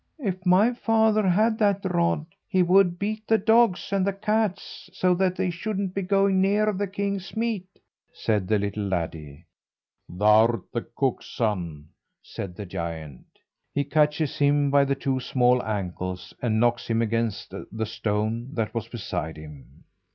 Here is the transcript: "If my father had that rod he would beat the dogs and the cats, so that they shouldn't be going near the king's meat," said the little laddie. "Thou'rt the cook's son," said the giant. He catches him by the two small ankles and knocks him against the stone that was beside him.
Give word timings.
"If 0.17 0.47
my 0.47 0.73
father 0.73 1.29
had 1.29 1.59
that 1.59 1.85
rod 1.85 2.25
he 2.47 2.63
would 2.63 2.97
beat 2.97 3.27
the 3.27 3.37
dogs 3.37 3.93
and 3.93 4.03
the 4.03 4.13
cats, 4.13 4.89
so 4.91 5.13
that 5.13 5.35
they 5.35 5.51
shouldn't 5.51 5.93
be 5.93 6.01
going 6.01 6.41
near 6.41 6.73
the 6.73 6.87
king's 6.87 7.37
meat," 7.37 7.67
said 8.11 8.47
the 8.47 8.57
little 8.57 8.85
laddie. 8.85 9.45
"Thou'rt 10.09 10.65
the 10.73 10.87
cook's 10.95 11.27
son," 11.27 11.89
said 12.23 12.55
the 12.55 12.65
giant. 12.65 13.27
He 13.75 13.83
catches 13.83 14.39
him 14.39 14.71
by 14.71 14.85
the 14.85 14.95
two 14.95 15.19
small 15.19 15.61
ankles 15.61 16.33
and 16.41 16.59
knocks 16.59 16.87
him 16.89 17.03
against 17.03 17.53
the 17.71 17.85
stone 17.85 18.55
that 18.55 18.73
was 18.73 18.87
beside 18.87 19.37
him. 19.37 19.83